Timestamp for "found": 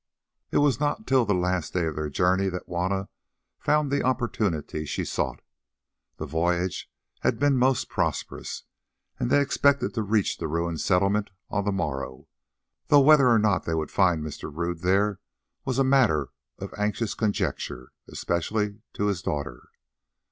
3.59-3.91